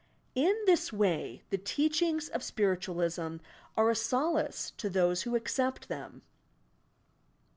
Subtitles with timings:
[0.33, 3.35] In this way, the teachings of Spiritualism
[3.77, 6.23] are a solace to those who accept them.